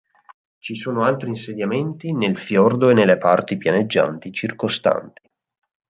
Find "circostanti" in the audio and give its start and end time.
4.31-5.21